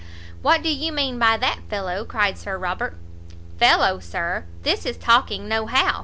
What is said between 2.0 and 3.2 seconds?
cried Sir Robert.